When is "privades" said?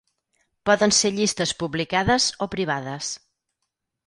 2.57-3.13